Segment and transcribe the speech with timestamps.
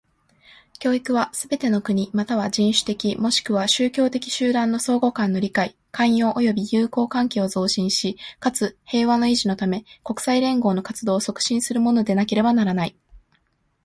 [0.79, 12.95] 教育は、すべての国又は人種的若しくは宗教的集団の相互間の理解、寛容及び友好関係を増進し、かつ、平和の維持のため、国際連合の活動を促進するものでなければならない。